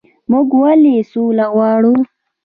[0.31, 1.93] موږ ولې سوله غواړو؟